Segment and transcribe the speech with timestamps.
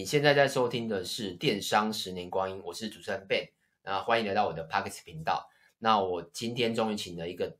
[0.00, 3.50] 你现在在收听的是《电商十年光阴》，我是主持人 Ben，
[3.82, 5.46] 那欢迎来到我的 Podcast 频道。
[5.76, 7.58] 那我今天终于请了一个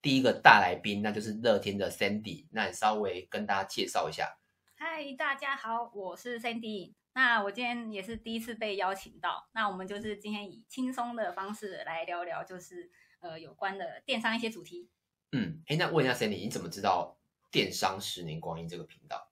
[0.00, 2.46] 第一个大来宾，那就是乐天的 Sandy。
[2.50, 4.38] 那你稍微跟大家介绍一下。
[4.74, 6.94] 嗨，大家好，我是 Sandy。
[7.12, 12.90] 那我今天也是第一次被邀请到，那我们就是今天以轻松的方式来聊聊，就是
[13.20, 14.88] 呃有关的电商一些主题。
[15.32, 17.18] 嗯，哎，那问一下 Sandy，你怎么知道
[17.52, 19.30] 《电商十年光阴》这个频道？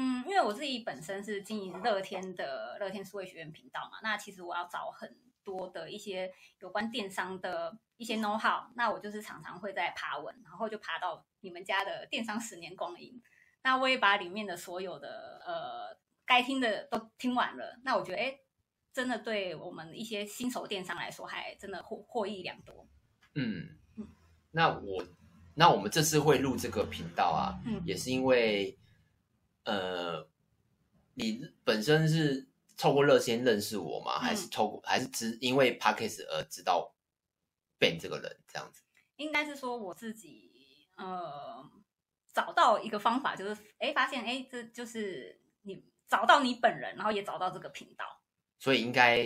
[0.00, 5.12] 嗯，因为我自己本身是经营乐天的乐天数位学院频道嘛，那其实我要找很
[5.42, 13.20] 多的一些有关电商的一些 know how，那我就是常常会在爬文，然后就爬到你们家的电商十年光阴，
[13.64, 18.38] 那我也把里面的所有的呃该听的都听完了，那我觉得哎，
[18.92, 22.86] 真的对我们一些新手电商来说，还真的获获益良多。
[23.34, 24.06] 嗯嗯，
[24.52, 25.04] 那我
[25.56, 28.78] 那我们这次会录这个频道啊，嗯，也是因为。
[29.68, 30.26] 呃，
[31.14, 34.16] 你本身是透过热线认识我吗？
[34.16, 36.94] 嗯、还是透过还是只因为 p a c k a g e 而知道
[37.78, 38.82] Ben 这个人这样子？
[39.16, 41.68] 应该是说我自己呃
[42.32, 48.04] 找到一个方法，就是哎发现哎这就是你找到你本人，然后也找到这个频道，
[48.58, 49.18] 所以应该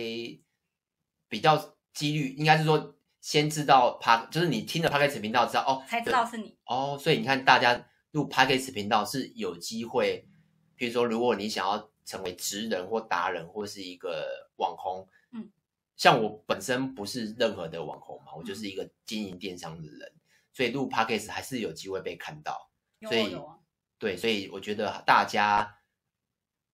[1.29, 10.27] 比较几率应该是说先知道 Pod 就是你听了 Podcast 频道知道哦，才知道是你哦，所以你看大家录 Podcast 频道是有机会。
[10.75, 15.49] 比如说，如果你想要成为职人或达人，或是一个网红，嗯，
[15.95, 22.69] 像我本身不是任何的网红嘛，我就是一个经营电商的人，嗯、所以录 Podcast 还是有机会被看到。
[23.01, 23.59] 所以，有啊、
[23.97, 25.79] 对，所以我觉得大家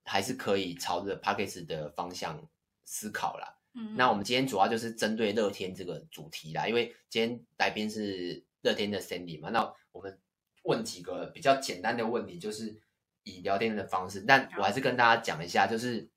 [0.03, 2.49] 还是可以朝着 Podcast 的方向
[2.83, 3.57] 思考啦。
[3.73, 10.19] 嗯，那我们今天主要就是针对乐天这个主题啦，因为今天来宾是乐天的 Sandy 嘛，那我们
[10.63, 12.81] 问几个比较简单的问题，就是。
[13.29, 16.09] 以聊天的方式，但我还是跟大家讲一下，就是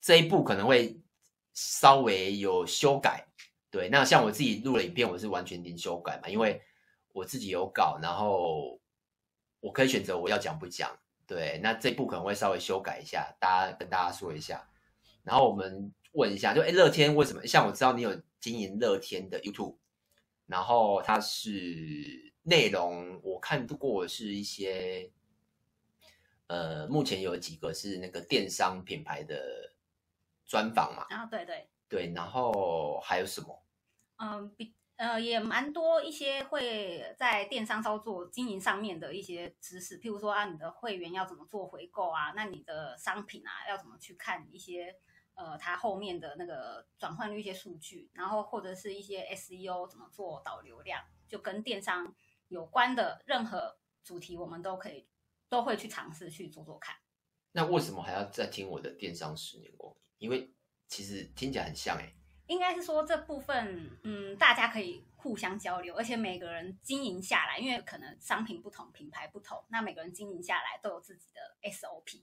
[0.00, 0.98] 这一步可能会
[1.52, 3.26] 稍微有修改。
[3.70, 6.62] 对，那像我自己录了影片，我是完全零修改嘛，因为
[7.12, 8.80] 我自己有稿，然后
[9.60, 10.98] 我可以选择我要讲不讲。
[11.26, 14.66] 对，那这一步可能会稍微修改一下，大家跟大家说一下。
[15.24, 17.46] 然后我们问一下，就哎，乐天为什么？
[17.46, 19.76] 像我知道你有经营乐天的 YouTube，
[20.46, 25.10] 然后它是内容我看过是一些。
[26.48, 29.74] 呃，目前有几个是那个电商品牌的
[30.46, 31.06] 专访嘛？
[31.10, 33.64] 啊，对对对，然后还有什么？
[34.18, 42.32] 嗯，比呃也蛮多一些会在电商操作经营上面的一些知识，譬如说啊，你的会员要怎么做回购啊？
[42.36, 44.96] 那你的商品啊要怎么去看一些
[45.34, 52.14] 呃它后面的那个转换率一些数据，然后或者是一些 SEO 怎么做导流量，就跟电商
[52.48, 55.08] 有关的任何主题，我们都可以。
[55.48, 56.96] 都会去尝试去做做看。
[57.52, 60.28] 那为什么还要再听我的电商十年光阴？
[60.28, 60.52] 因为
[60.88, 62.12] 其实听起来很像哎。
[62.46, 72.22] 应该是说这部分，嗯，大家可以互相交流，而且每个人经营下来，因为可能商品不同、品牌不同，那每个人经营下来都有自己的 SOP。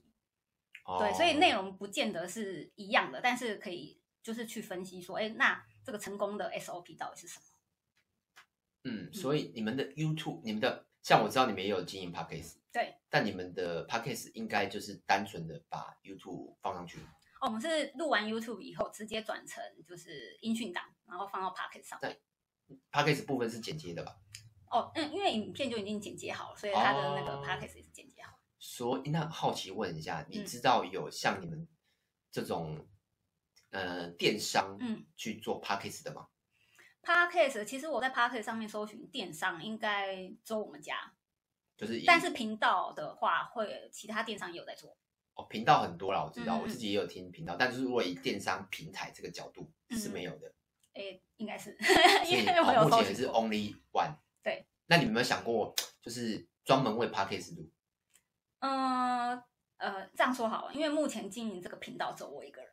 [0.86, 0.98] 哦。
[0.98, 7.44] 对，所以内容不见得是一样的，但是可以就是去分析说，哎，那这个成功的 SOP 到底是什么？
[8.84, 10.86] 嗯，所以你们的 YouTube，你们的。
[11.02, 16.98] 像我知道你们也有经营 Podcast，对，但你们的 Podcast 应该就是单纯的把 YouTube 放上去。
[17.42, 21.98] 哦，我们是录完 YouTube 以后直接转成就是音讯档，然后放到 Podcast 上。
[22.00, 22.18] 对
[22.90, 24.16] ，Podcast 部分是剪接的吧？
[24.70, 28.40] 哦，嗯，因为影片就已经剪接好了，所以它的那个 Podcast 也是剪接好。
[28.58, 31.68] 所以那好奇问一下，你知道有像你们
[32.30, 32.88] 这种、
[33.72, 36.28] 嗯、呃电商嗯去做 Podcast 的吗
[37.04, 41.12] ？Podcast 其实我在 Podcast 上面搜寻电商，应该只有我们家，
[41.76, 42.02] 就是。
[42.06, 44.96] 但是频道的话，会其他电商也有在做。
[45.34, 50.52] 哦，频道很多啦，我知道，嗯、我自己也有听频道，但是如果以电商平台这个角度是没有的。
[50.92, 51.76] 哎、嗯，应该是，
[52.26, 54.16] 因为我有、哦、目前是 Only One。
[54.42, 54.64] 对。
[54.86, 57.68] 那你们有没有想过，就是专门为 Podcast 录？
[58.60, 59.42] 嗯
[59.78, 62.70] 呃，这样说好了，因为目前经营这个频道只有我一个人，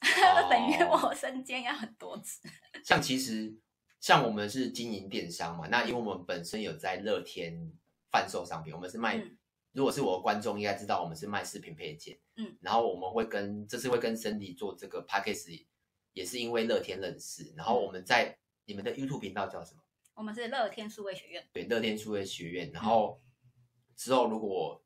[0.00, 2.40] 哦、 等于我身兼要很多职。
[2.84, 3.56] 像其实。
[4.00, 7.70] 像我们是经营电商嘛，那因为我们本身有在乐天
[8.10, 9.36] 贩售商品，我们是卖，嗯、
[9.72, 15.66] 如果是我的观众应该知道，我们是卖饰品配件，嗯，然后我们会跟这次会跟 Sandy 做这个 p a c k a g e
[16.14, 19.82] 也是因为乐天认识，然后我们在你们的 YouTube 频道叫什么？
[20.14, 22.70] 我们是乐天数位学院，对，乐天数位学院。
[22.72, 23.20] 然后
[23.96, 24.82] 之后如果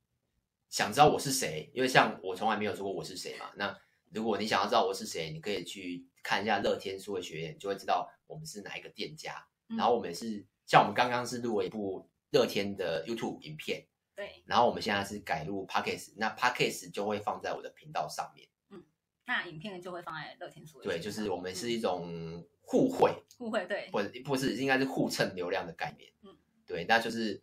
[0.68, 3.78] 想知道我是谁，因为像我从来没有说过我是谁嘛，那
[4.12, 8.10] 如果你想要知道我是谁，你可以去看一下乐天数位学院，就会知道。
[8.26, 9.46] 我们是哪一个店家？
[9.68, 14.42] 嗯、然后我们是像我们刚刚是录了一部乐天的 YouTube 影片，对。
[14.46, 18.48] 然后我们现在是改录 Podcast，那 Podcast 就会放在我的频道上面。
[18.70, 18.84] 嗯。
[19.26, 20.64] 那影片就会放在乐天。
[20.82, 26.12] 对，就是我们是一种互惠，互惠对，不不是应该是互蹭流量的概念。
[26.22, 26.36] 嗯，
[26.66, 27.42] 对，那就是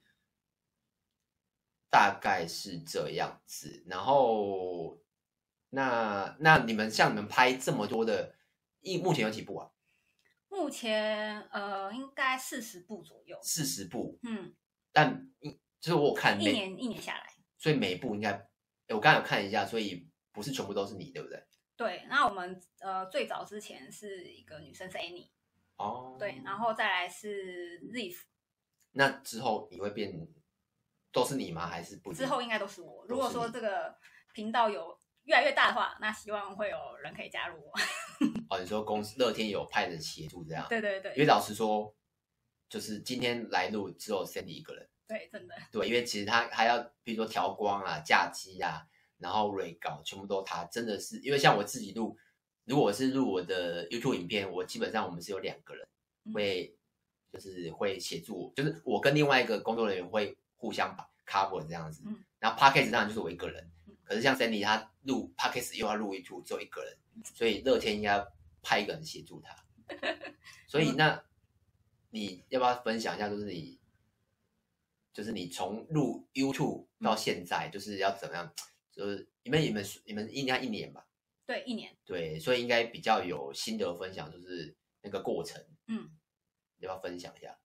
[1.90, 3.84] 大概是这样子。
[3.88, 5.00] 然后
[5.70, 8.36] 那那你们像你们拍这么多的，
[8.82, 9.72] 一目前有几部啊？
[10.52, 13.40] 目前呃，应该四十部左右。
[13.42, 14.54] 四十部，嗯，
[14.92, 15.32] 但
[15.80, 17.26] 就是我看一年一年下来，
[17.58, 18.32] 所以每一部应该，
[18.90, 21.42] 我刚刚有看一下，所以不是全部都是你，对不对？
[21.78, 25.30] 对，那我们呃最早之前是一个女生是 Annie，
[25.78, 28.18] 哦，对，然后再来是 Ziff，
[28.92, 30.28] 那之后你会变
[31.14, 31.66] 都是你吗？
[31.66, 32.14] 还是不？
[32.14, 33.06] 之后应该都是我。
[33.08, 33.98] 如果说这个
[34.34, 37.72] 频道有越来越大的话，那希望会有人可以加入我。
[38.52, 40.68] 哦，你说公司乐天有派人协助这样？
[40.68, 41.14] 对对对。
[41.14, 41.96] 因为老实说，
[42.68, 44.90] 就是今天来录只有 Sandy 一个人。
[45.08, 45.56] 对，真的。
[45.72, 48.86] 对，因为其实他还要，比如说调光啊、架机啊，
[49.20, 50.66] 然后 re 稿，全部都他。
[50.66, 52.18] 真的是，因为像我自己录，
[52.66, 55.88] 如果我是录我的 YouTube 影片，我基本上我们是有两个人
[56.34, 56.76] 会，
[57.32, 62.04] 就是会协助我，就是我跟另外一个工作人员会互相把 cover 这样子。
[62.06, 62.22] 嗯。
[62.38, 63.72] 然后 Podcast 当然就是我一个人，
[64.04, 66.98] 可是像 Sandy 他录 Podcast 又要录 YouTube，只有一个人，
[67.34, 68.22] 所以乐天应该。
[68.62, 69.56] 派一个人协助他，
[70.68, 71.24] 所以那
[72.12, 73.28] 你要不要分享一下？
[73.28, 73.80] 就是你，
[75.12, 78.54] 就是你从入 YouTube 到现在，就是要怎么样？
[78.92, 81.08] 就是你们你们你们应该一年吧？
[81.46, 81.98] 对，一年。
[82.06, 85.64] 对，所以应该比较有心得分享，就是那个过程。
[85.88, 86.10] 嗯，
[86.78, 87.58] 要不要分享一下？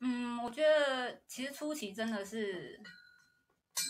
[0.00, 2.80] 嗯，我觉得其实初期真的是，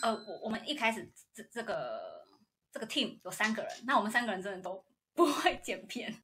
[0.03, 2.25] 呃，我我们一开始这这个
[2.71, 4.86] 这个 team 有三个人，那我们三个人真的都。
[5.17, 6.15] 不会剪片，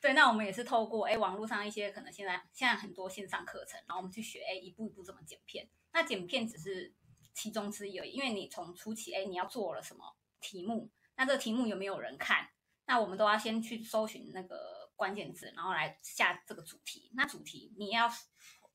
[0.00, 5.68] 对，那我们也是透过哎网络上一些可能现在现在很多线上课程，然后我们去学哎一步一步怎么剪片。
[5.92, 6.94] 那剪片只是
[7.34, 12.48] 其中之一而已，因为你从初期哎你要做了什么题目，那这个题目有没有人看？
[12.86, 17.10] 那我们都要先去搜寻那个关键字，然后来下这个主题。
[17.14, 18.08] 那主题你要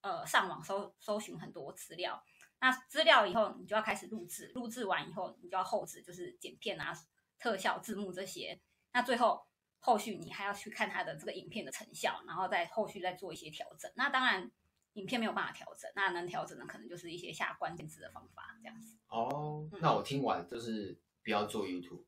[0.01, 2.21] 呃上网搜搜寻很多资料，
[2.59, 6.93] 那资料以后你就要开始录制，录制完以后你就要后制，就是剪片啊、
[7.39, 8.59] 特效、字幕这些。
[8.91, 9.47] 那最后。
[9.85, 13.91] 后续你还要去看它的这个影片的成效，然后再后续再做一些调整。
[13.95, 14.49] 那当然，
[14.93, 18.97] 影片没有办法调整，那能调整的可能就是一些下关键字的方法这样子。
[19.09, 22.05] 哦，那我听完就是不要做 YouTube，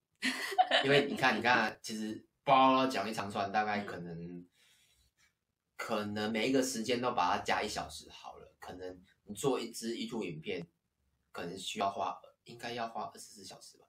[0.86, 4.48] 因为你看，你看，其实包讲一长串，大概可能、嗯、
[5.76, 8.56] 可能每一个时间都把它加一小时好了。
[8.58, 10.66] 可能你做一支 YouTube 影片，
[11.34, 13.85] 可能需要花，应该要花二十四小时吧。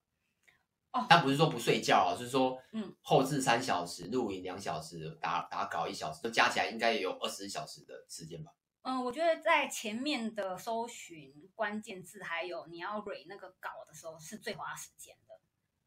[1.09, 8.53] 但不是说不睡觉是说，嗯，后置三小时，录影两小时，打打稿一小时，就加起来应该也有二十小时的时间吧。
[8.83, 15.35] 嗯，我觉得在前面的搜寻关键字，还有你要 re 那个稿的时候，是最花时间的。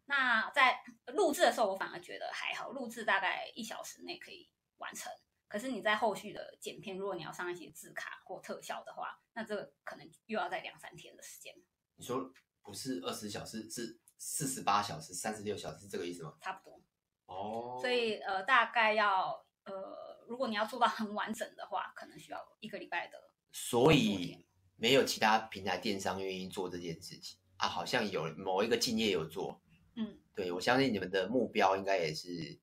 [0.05, 0.83] 那在
[1.13, 5.11] 录制的时候，我反而觉得还好，录制大概一小时内可以完成。
[5.47, 11.55] 可是你在后续的剪片，如果你要上一些字卡或特效的话，那这个可能又要在两三天的时间。
[11.95, 12.31] 你说
[12.61, 13.97] 不是二十小时是？
[14.19, 16.35] 四十八小时、三十六小时，是这个意思吗？
[16.41, 16.79] 差不多。
[17.25, 17.79] 哦。
[17.81, 23.17] 所以呃，大概要呃，如果你要做到很完整的话，可能需要一个礼拜的。
[23.51, 24.45] 所以
[24.75, 27.67] 没有其他平台电商愿意做这件事情啊？
[27.67, 29.61] 好像有某一个敬业有做。
[29.95, 32.59] 嗯，对，我相信你们的目标应该也是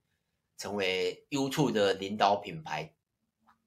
[0.59, 2.95] 成为 YouTube 的领导品牌，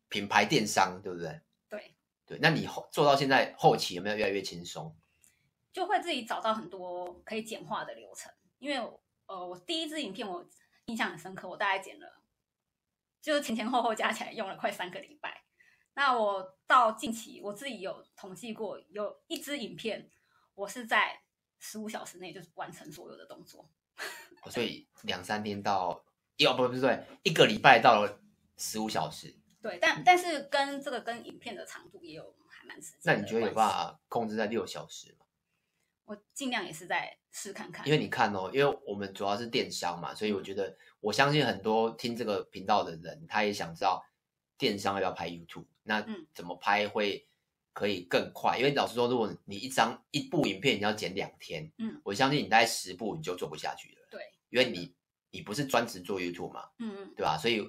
[0.08, 1.42] 品牌电商，对不对？
[1.68, 1.96] 对。
[2.26, 4.96] 对，那你后做到现在后期有没有越来越轻松？
[5.72, 8.78] 就会自己找到很多可以简化的流程，因为
[9.28, 10.44] 呃，我第一支影片我
[10.86, 12.22] 印象很深刻，我大概剪了，
[13.22, 15.44] 就是前前后后加起来用了快三个礼拜。
[15.94, 20.10] 那我到近期我自己有统计过，有一支影片
[20.56, 21.22] 我是在
[21.60, 23.70] 十五小时内就完成所有的动作。
[24.50, 26.06] 所以两三天到，
[26.38, 28.22] 要不不对，一个礼拜到了
[28.58, 29.36] 十五小时。
[29.62, 33.00] 对，但但是跟这个跟影片的长度也有还蛮直接。
[33.04, 35.26] 那你觉得有办法控制在六小时吗？
[36.10, 44.04] 我尽量也是在试看看，因为你看哦，因为我们主要是电商嘛，所以我觉得我相信很多听这个频道的人，他也想知道
[44.58, 47.28] 电商要不要拍 YouTube，那怎么拍会
[47.74, 48.58] 可以更快？
[48.58, 54.08] 因为老实说，如果你一张一部影片你要剪两天，嗯，我相信你大概十部你就做不下去了。
[54.10, 54.96] 对，因为你
[55.30, 57.38] 你不是专职做 YouTube 嘛，嗯嗯，对吧？
[57.38, 57.62] 所以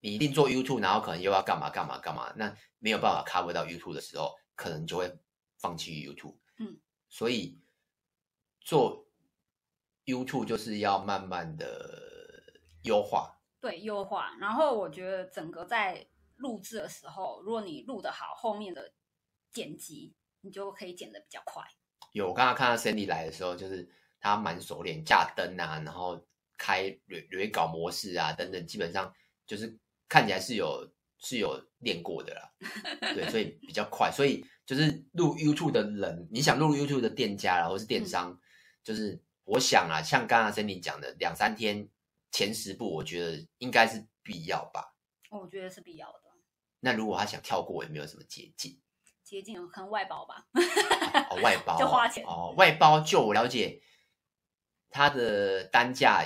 [0.00, 5.16] 你一定做 YouTube，然后可能又要干嘛干嘛干嘛，那没有办法 cover 到 YouTube 的时候，可能就会
[5.60, 6.34] 放弃 YouTube。
[7.10, 7.60] 所以
[8.60, 9.06] 做
[10.06, 14.34] YouTube 就是要慢慢的优化，对，优化。
[14.38, 18.94] 然后我觉得整个在录制的时候，如果你录的好，后面的
[19.50, 21.62] 剪辑你就可以剪的比较快。
[22.12, 23.86] 有，我刚刚看到 Cindy 来的时候，就是
[24.20, 26.24] 他蛮熟练架灯啊，然后
[26.56, 29.12] 开锐锐稿模式啊等等，基本上
[29.46, 30.90] 就是看起来是有
[31.20, 32.52] 是有练过的啦，
[33.14, 34.10] 对，所以比较快。
[34.10, 38.40] 所以就是录 YouTube 的人，你想录 YouTube 的店家然后是电商，嗯、
[38.82, 41.88] 就是我想啊，像刚刚 Sandy 讲的，两三天
[42.32, 44.94] 前十步，我觉得应该是必要吧。
[45.30, 46.20] 我觉得是必要的。
[46.80, 48.80] 那如果他想跳过，有没有什么捷径？
[49.22, 50.46] 捷径可能外包吧。
[51.30, 52.54] 哦，外包 就花钱哦。
[52.56, 53.82] 外包，就我了解，
[54.88, 56.24] 它的单价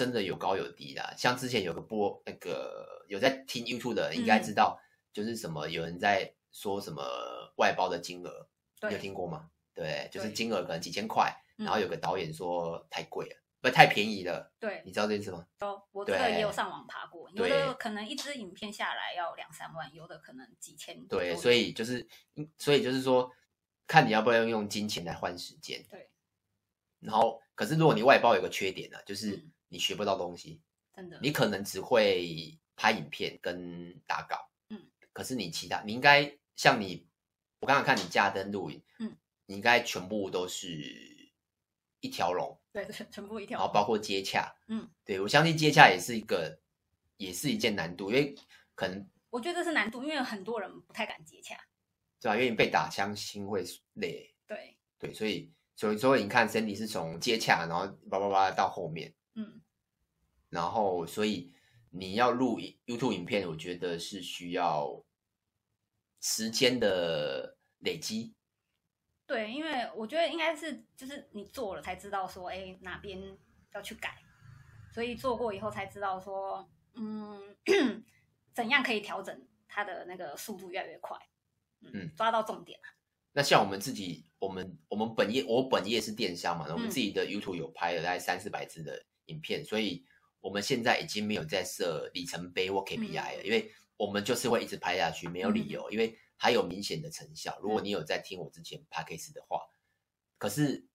[0.00, 1.14] 真的有高有低的。
[1.18, 4.80] 像之前有个播那个有在听 YouTube 的人应该知道，
[5.12, 7.02] 就是什么有人在说什么
[7.58, 8.48] 外包的金额，
[8.88, 9.50] 你有听过吗？
[9.74, 13.36] 对，就是金额可能几千块，然后有个导演说太贵了。
[13.60, 15.46] 不太便宜的，对，你知道这件事吗？
[15.58, 21.06] 哦，我这个也有上网爬过，有的可能一支影片下来要两三万，有的可能几千。
[21.06, 22.08] 对，所以就是，
[22.56, 23.30] 所以就是说，
[23.86, 25.84] 看你要不要用金钱来换时间。
[25.90, 26.08] 对。
[27.00, 30.60] 然后，可是如果你外包有个缺点呢，就是你学不到东西，
[30.94, 37.08] 真的，你可能只会拍影片跟打稿，嗯，可是你其他，你应该像你，
[37.60, 41.32] 我刚刚看你架灯录影，嗯，你应该全部都是
[42.00, 42.60] 一条龙。
[42.72, 43.58] 对，全部一条。
[43.58, 46.60] 然后包括接洽，嗯，对，我相信接洽也是一个，
[47.16, 48.34] 也是一件难度，因为
[48.74, 51.56] 可能我觉得这是难度，因为很多人不太敢接洽，
[52.20, 52.34] 对吧？
[52.34, 54.34] 因为你被打枪，心会累。
[54.46, 59.60] 对对，所以所以所以你看，Sandy 是从接洽，然后叭叭叭到后面，嗯，
[60.50, 61.52] 然后所以
[61.90, 65.02] 你要录 YouTube 影片，我觉得是需要
[66.20, 68.34] 时间的累积。
[69.26, 73.38] 对，因为我觉得应该是就是你做了才知道说，哎，哪边
[73.72, 74.18] 要去改，
[74.92, 77.56] 所以做过以后才知道说，嗯，
[78.52, 81.16] 怎样可以调整它的那个速度越来越快，
[81.82, 82.14] 嗯，嗯。
[82.16, 82.78] 抓到重点。
[83.32, 90.04] 那像我们自己，我们我们本业，我本业是电商嘛，我们自己的 YouTube 有拍了大概三四百支的影片，嗯，所以
[90.40, 96.18] 我们现在已经没有在设里程碑或 KPI 了，嗯，因为我们就是会一直拍下去，没有理由，嗯，因为。
[96.42, 97.58] 还有明显的成效。
[97.60, 99.76] 如果你有在听我之前 podcast 的话，嗯、
[100.38, 100.86] 可是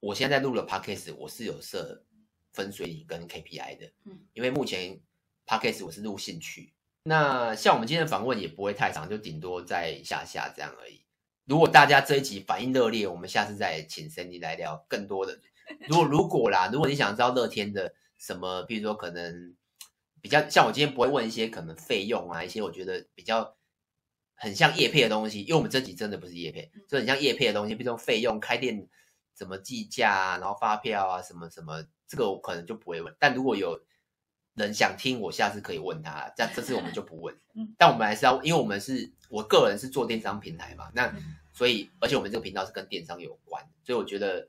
[0.00, 2.04] 我现在在录了 podcast，我是有设
[2.52, 3.92] 分水岭跟 KPI 的。
[4.06, 5.00] 嗯，因为目前
[5.46, 6.74] podcast 我是录兴趣。
[7.04, 11.06] 那像我们今天的访问也不会太长，就顶多在下下这样而已。
[11.44, 15.40] 如果大家这一集反应热烈，我们下次再请 Sandy 来聊更多的。
[15.88, 19.54] 如果如果啦，如果你想知道乐天的什么，比如说可能
[20.20, 23.54] 比较像我今天不会问一些可能费用啊，一些我觉得比较。
[24.38, 28.86] 很像叶配的东西，因为我们这集真的不是叶配，就很像叶配的东西，比如说费用、开店
[29.32, 33.16] 怎么计价啊，然后发票啊什么什么，这个我可能就不会问。
[33.18, 33.80] 但如果有
[34.52, 36.30] 人想听，我下次可以问他。
[36.36, 37.34] 这这次我们就不问。
[37.78, 41.10] 但我们还是要，因为我们是我个人是做电商平台嘛，那
[41.54, 44.46] 所以而且我们这个频道是跟电商有关，所以我觉得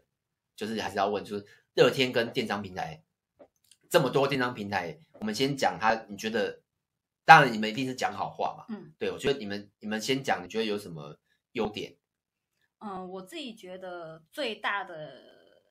[0.58, 1.46] 就是还是要问，就是
[1.76, 3.02] 乐天跟电商平台
[3.90, 6.62] 这么多电商平台，我们先讲它，你觉得？
[7.28, 8.66] 当然，你们一定是讲好话嘛。
[8.70, 11.20] 嗯，对，我觉得你们你们先讲，你觉得有什么
[11.52, 11.98] 优点？
[12.78, 15.62] 嗯，我自己觉得最大的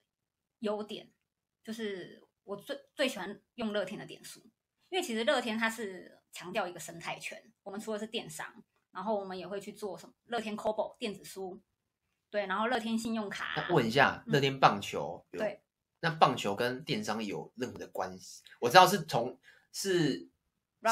[0.58, 1.10] 优点
[1.64, 4.40] 就是我最最喜欢用乐天的点数，
[4.90, 7.42] 因为其实乐天它是强调一个生态圈。
[7.62, 11.58] 我们除了是电商，然后我们也会去做什么乐天 Kobo 电子书，
[12.30, 13.54] 对，然后乐天信用卡。
[13.56, 15.60] 那问一下，乐天棒球，嗯，对，
[16.00, 18.42] 那棒球跟电商有任何的关系？
[18.60, 19.38] 我知道是从
[19.72, 20.28] 是。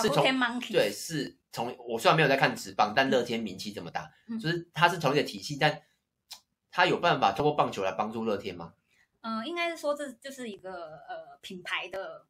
[0.02, 0.24] 是从
[0.72, 5.82] 对，是从我虽然没有在看职棒，但乐天名气这么大，嗯、就是它是同一个体系，但
[6.72, 8.74] 它有办法通过棒球来帮助乐天吗？
[9.20, 12.26] 嗯、呃，应该是说这就是一个呃品牌的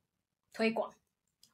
[0.52, 0.92] 推广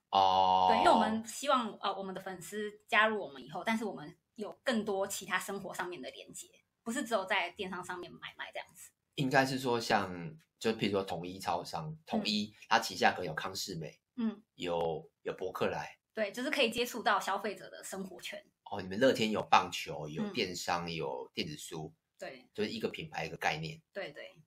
[0.08, 0.66] 哦。
[0.70, 6.48] 对，因为我们希望呃我们的粉丝加入我们以后，但是我们有更多其他生活上面的连接，
[6.82, 8.90] 不是只有在电商上面买卖这样子。
[9.16, 15.98] 应该是说像就譬如说统一超商，统一、嗯、它旗下可能有康是美，嗯，有有博客来。
[16.12, 18.44] 对，就是可以接触到消费者的生活圈。
[18.64, 23.80] 哦，你们乐天有棒球，有电商，嗯、有电子书，对，就是一个品牌一个概念。
[23.92, 24.40] 对对，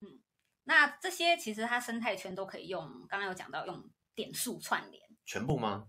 [0.00, 0.20] 嗯，
[0.64, 5.88] 那这些其实它生态圈都可以用，刚刚有讲到用点数串联，全部吗？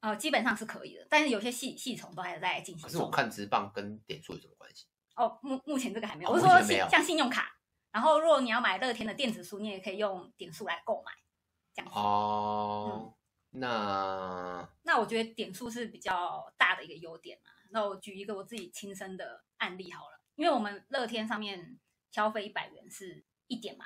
[0.00, 2.82] 呃，基本上是可以的，但是有些系系统都还在进行。
[2.82, 4.86] 可是我看直棒跟点数有什么关系？
[5.16, 6.30] 哦，目目前这个还没有。
[6.30, 7.56] 哦、我是说信像信用卡，
[7.90, 11.12] 然后如果你要买乐天的电子书，你也可以用点数来购买，
[11.74, 11.98] 这样子。
[11.98, 13.02] 哦。
[13.02, 13.14] 嗯
[13.54, 17.50] 那那我觉得点数是比较大的一个优点嘛。
[17.68, 21.78] 那我举一个我自己亲身的案例好了，因为我们乐天上面
[22.10, 23.84] 消费一百元是一点嘛，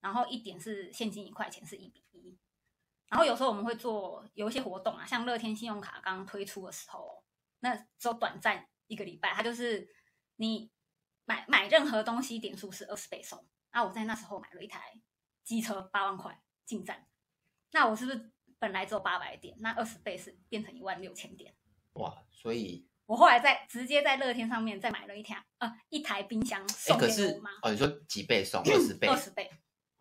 [0.00, 2.36] 然后一点是现金一块钱是一比一，
[3.06, 7.22] 然后有时候我们会做有一些活动啊，像乐天信用卡刚推出的时候，
[7.60, 9.88] 那只有短暂一个礼拜，它就是
[10.38, 10.70] 你
[11.24, 14.98] 买买任何东西点数是二十倍送，那，我在那时候买了一台
[15.44, 17.06] 机车八万块进站，
[17.72, 21.54] 那我是不是本来只有八百点，那二十倍是变成一万六千点？
[21.94, 22.22] 哇！
[22.30, 27.50] 所以我后来在直接在乐天上面再买了一台呃一台冰箱送给我妈。
[27.50, 28.62] 可是哦，你说几倍送？
[28.62, 29.08] 二十倍？
[29.08, 29.50] 二十倍？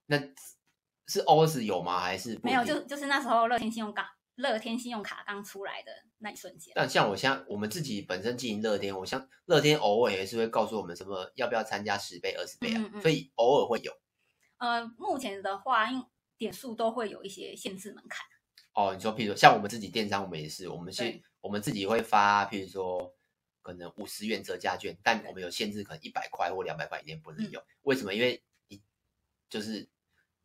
[0.05, 0.19] 那
[1.07, 1.99] 是 OS 有吗？
[1.99, 2.63] 还是没有？
[2.63, 6.71] 就就是那时候乐天信用卡，乐天信用卡刚出来的那一瞬间。
[6.75, 13.91] 但像我像我们自己本身经营乐天，我像乐天偶尔也是会告诉我们什么要不要参加十倍、二十倍啊，嗯嗯，所以偶尔会有。
[14.57, 16.03] 呃，目前的话，因
[16.37, 18.25] 点数都会有一些限制门槛。
[18.73, 23.13] 哦，你说，譬如说像我们自己电商，我们也是，我们是，我们自己会发，譬如说
[23.61, 27.61] 可能五十元折价券，但我们有限制，可能一百块或两百块以内不能用。
[27.61, 28.13] 嗯、为什么？
[28.13, 28.81] 因为你
[29.49, 29.89] 就是。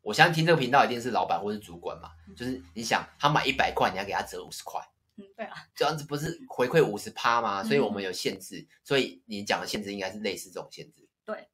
[0.02, 4.80] 我相信听这个频道一定是老板或是主管嘛，就是你想他买一百块，你要给他折五十块，
[5.16, 7.62] 嗯，对啊，这样子不是回馈五十趴吗？
[7.62, 11.09] 所以我们有限制，嗯、所以你讲的限制应该是类似这种限制。
[11.25, 11.49] 对，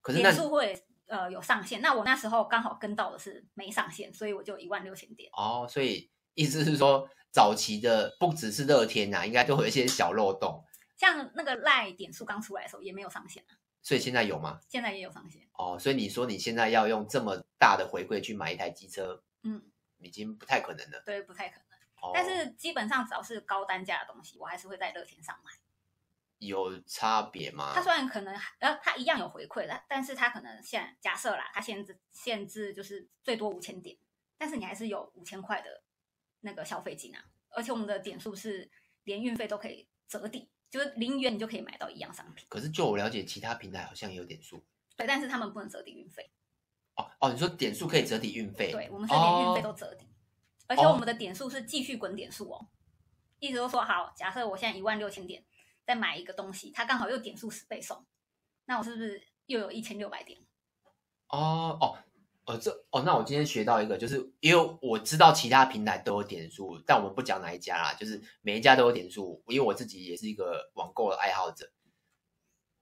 [0.00, 5.28] 可是那点数会呃有上限，那我那时候刚好跟到的是没上限，所以我就一万六千点。
[5.34, 10.64] 哦，所以意思是说早期的不只是乐天呐、啊，应该都有一些小漏洞，
[10.96, 13.57] 像那个赖点数刚出来的时候也没有上限啊。
[13.88, 14.60] 所以现在有吗？
[14.68, 15.78] 现在也有上限哦。
[15.78, 19.62] 所以你说你现在要用这么大的回馈去买一台机车，嗯，
[20.00, 21.02] 已经不太可能了。
[21.06, 21.78] 对，不太可能。
[22.02, 25.50] 哦，但是基本上只要是高单价的东西，我还是会在乐天上买。
[26.36, 27.72] 有差别吗？
[27.74, 33.96] 它虽然可能呃，它一样有回馈的，但是它可能现假设啦，它限制限制就是最多五千点，
[34.36, 35.82] 但是你还是有五千块的
[36.40, 38.70] 那个消费金啊，而且我们的点数是
[39.04, 40.50] 连运费都可以折抵。
[40.70, 44.62] 就是零元你就可以买到一样商品，可是就我了解，其他平台好像也有点数，
[44.96, 46.30] 对，但是他们不能折抵运费。
[46.96, 48.72] 哦哦，你说点数可以折抵运费？
[48.72, 50.08] 对，我们是连运费都折抵，哦、
[50.66, 52.68] 而且我们的点数是继续滚点数哦。
[53.38, 55.44] 意思就是说，好，假设我现在一万六千点
[55.86, 58.04] 再买一个东西，它刚好又点数十倍送，
[58.64, 60.40] 那我是不是又有一千六百点？
[61.28, 61.98] 哦哦。
[62.48, 69.44] 呃，这哦，那我今天学到一个，就是因为我知道其他平台都有点数，但我们不讲哪一家啦，就是每一家都有点数。
[69.48, 71.70] 因为我自己也是一个网购的爱好者，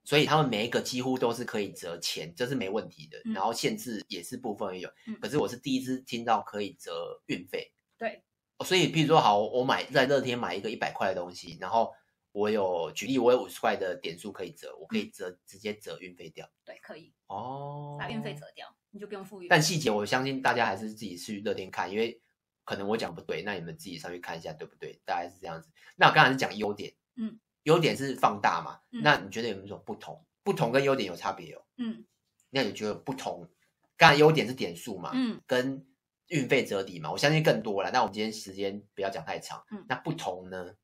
[0.05, 3.21] 所以他们每一个几乎都是可以折钱，这是没问题的。
[3.35, 7.73] 然后限制也是部分有，嗯、可是我是第一次听到可以折运费。
[7.99, 8.23] 对，
[8.65, 11.93] 所以譬如说，好，我买在乐天买一个一百块的东西，然后
[12.37, 16.47] 我有举例，我有五十块的点数可以折，我可以折直接折运费掉。
[16.67, 18.77] 对，可以哦，把运费折掉。
[18.91, 22.21] 你就不用付运，但细节我相信大家还是自己去乐天看，因为
[22.63, 25.01] 可能我讲不对，那你们自己上去看一下对不对？
[25.07, 25.71] 大概是这样子。
[25.97, 30.23] 那我刚才是讲优点，嗯，优点是放大嘛，嗯、那你觉得有没有什么不同？
[30.43, 32.05] 不同跟优点有差别哦，嗯，
[32.51, 33.49] 那你觉得不同？
[33.97, 35.87] 刚才优点是点数嘛，嗯，跟
[36.27, 37.91] 运费折抵嘛，我相信更多了。
[37.91, 40.75] 那我们今天时间不要讲太长，嗯，那不同呢？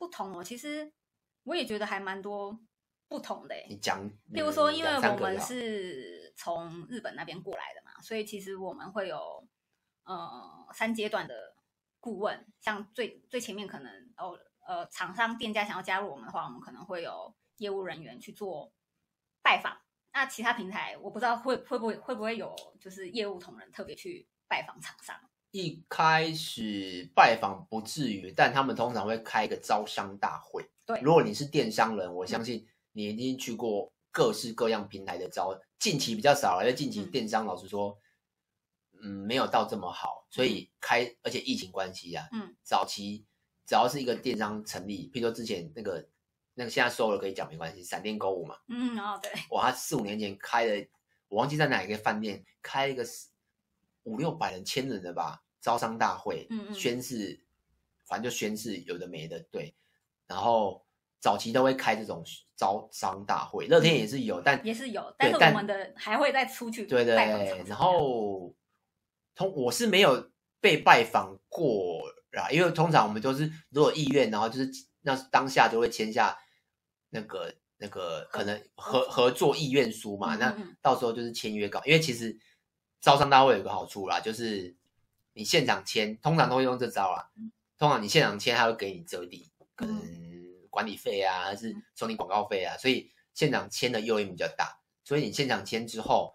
[0.00, 0.90] 不同哦，其实
[1.42, 2.58] 我也觉得还蛮多
[3.06, 3.54] 不同的。
[3.68, 8.00] 你讲，比如说，因为我们是从日本那边过来的嘛。
[8.00, 9.46] 所以其实我们会有
[10.04, 11.54] 呃三阶段的
[12.00, 18.72] 顾问，像最最前面可能哦呃厂商店家想要加入我们的话，我们可能会有业务人员去做
[19.42, 19.82] 拜访。
[20.14, 25.29] 那其他平台我不知道会会不会会不会有就是业务同仁特别去拜访厂商。
[25.50, 30.68] 一开始拜访不至于，但他们通常会开一个招商大会。
[30.86, 33.92] 对，如果你是电商人，我相信你一定去过。
[34.12, 37.96] 各式各样平台的招，近期比较少了，因为近期电商老实说，
[38.94, 43.24] 嗯，嗯，没有到这么好，所以开，而且疫情关系啊，嗯，早期
[43.64, 46.04] 只要是一个电商成立，譬如说之前那个
[46.54, 50.84] 那个现在收了可以讲没关系，闪电购物嘛，嗯，哦对，哇，他四五年前开了，
[51.28, 53.06] 我忘记在哪一个饭店开一个
[54.04, 57.40] 五六百人、千人的吧，招商大会，嗯嗯，宣誓，
[58.06, 59.74] 反正就宣誓有的没的，对，
[60.26, 60.84] 然后。
[61.22, 62.24] 早期都会开这种
[62.56, 67.14] 招商大会，乐天也是有，但也是有，但是我们的还会再出去对对，
[67.66, 68.54] 然后
[69.34, 70.30] 通我是没有
[70.62, 74.70] 被拜访过啦，因为通常我们都是如果意愿，然后就是
[75.02, 76.34] 那当下就会签下
[77.10, 82.34] 那个那个可能合合作意愿书嘛，那到时候就是签约稿，因为其实
[83.00, 84.76] 招商大会有一个好处啦，就是
[85.32, 87.30] 你现场签，通常都会用这招啦，
[87.78, 90.30] 通常你现场签，他会给你折抵，可能。
[90.72, 96.32] 管理费啊，还是收你广告费啊，所以现场签的诱因比较大，所以你现场签之后，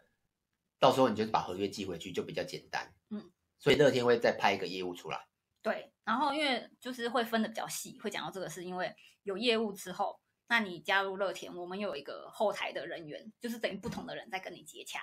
[0.78, 2.94] 到时候你就是把合约寄回去就比较简单。
[3.12, 5.26] 嗯，所以乐天会再派一个业务出来。
[5.62, 15.00] 对，然后因为就是会分的比较细，会讲到这个是因为有业务之后，那你加入乐天，我们有一个后台的人员，就是等于不同的人在跟你接洽。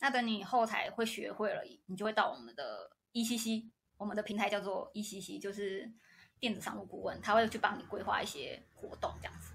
[0.00, 5.92] 那等你后台会学会了，你就会到我们的 ECC，我们的平台叫做 ECC，就是。
[6.40, 9.54] 电子商务顾问，他会去帮你规划一些活动，这样子。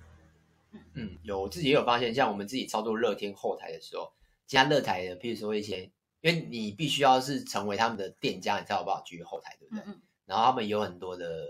[0.72, 4.12] 嗯嗯，有我自己也有发现，像我们自己操作乐天后台的时候，
[4.46, 5.84] 其他乐台的，譬如说一些
[6.20, 9.84] 因为你必须要是成为他们的店家，你才有办法继续后台，对不对？
[9.86, 10.02] 嗯嗯。
[10.26, 11.48] 然后他们有很多的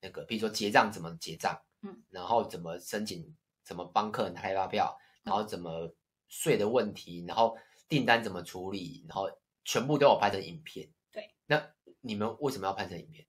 [0.00, 5.92] 那个，比如说结账怎么结账，嗯，然后怎么申请，怎么帮客人开发票，然后怎么
[6.28, 9.30] 税的问题，然后订单怎么处理，然后
[9.64, 10.88] 全部都有拍成影片。
[11.10, 11.34] 对。
[11.46, 13.26] 那你们为什么要拍成影片？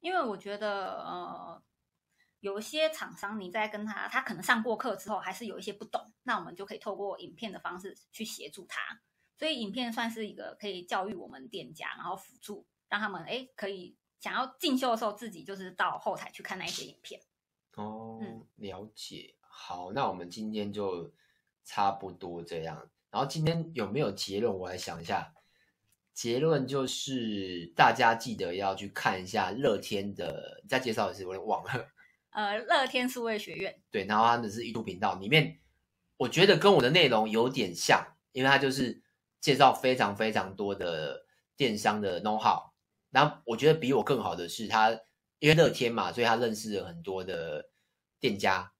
[0.00, 1.62] 因为我觉得，呃，
[2.40, 9.00] 有一些厂商你在跟他，他可能上过课之后还是有一些不懂，那我们就可以透过影片的方式去协助他。
[9.38, 17.20] 所以影片算是一个可以教育我们店家，然后辅助让他们哎可以想要进修的时候，自己就是到后台去看那一些影片。
[17.76, 18.20] 哦，
[18.56, 19.36] 了解。
[19.40, 21.12] 好，那我们今天就
[21.64, 22.90] 差不多这样。
[23.12, 24.52] 然后今天有没有结论？
[24.52, 25.32] 我来想一下。
[26.14, 30.62] 结论就是，大家记得要去看一下乐天的。
[30.68, 31.88] 再介绍一次，我有点忘了。
[32.32, 33.80] 呃，乐天数位学院。
[33.90, 35.60] 对，然后他们是 YouTube 频道里面，
[36.18, 39.02] 我觉得跟我的内容有点像，因为他就是
[39.40, 41.24] 介绍非常非常多的
[41.56, 42.72] 电商的 know how。
[43.10, 44.90] 然后我觉得比我更好的是他，
[45.38, 47.70] 因为乐天嘛，所以他认识了很多的
[48.20, 48.72] 店家，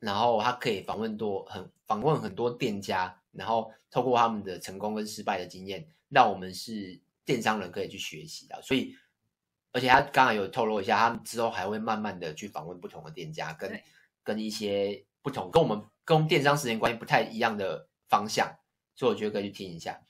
[0.00, 5.88] 然后他可以访问多很访问很多店家，然后透过他们的成功跟失败的经验。
[6.10, 8.96] 让我们是电商人可以去学习的，所以，
[9.72, 13.78] 而且他刚刚有透露一下，他们之后还会慢慢的去访问不同的店家，跟
[14.24, 18.56] 跟一些不同跟我们跟电商十年关系不太一样的方向，
[18.96, 20.00] 所以我觉得可以去听一下。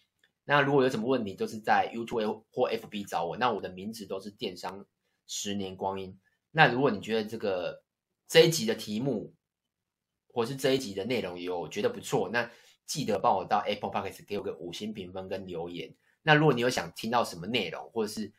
[0.45, 3.37] 那如果有什么问题，都是在 YouTube 或 FB 找我。
[3.37, 4.87] 那我的名字都是电商
[5.27, 6.17] 十年光阴。
[6.53, 7.83] 那如果你觉得这个
[8.29, 9.35] 这一集的题目，
[10.33, 12.51] 或是这一集的内容有觉得不错，那
[12.87, 15.95] 记得帮我到 Apple Podcast 给我个五星评分跟留言。
[16.23, 18.33] 那如果你有想听到什么内容或者是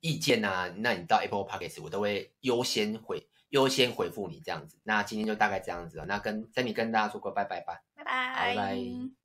[0.00, 4.78] 意见啊，那你到 Apple Podcast 我都会优先回优先回复你这样子。
[4.82, 6.06] 那今天就大概这样子了。
[6.06, 8.34] 那跟 Sammy 跟大家说个拜拜吧，拜拜。
[8.34, 9.19] 拜拜。